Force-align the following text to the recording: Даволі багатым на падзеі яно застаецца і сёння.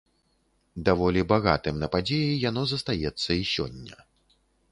Даволі 0.87 1.21
багатым 1.33 1.75
на 1.83 1.87
падзеі 1.97 2.39
яно 2.49 2.61
застаецца 2.73 3.29
і 3.41 3.47
сёння. 3.53 3.95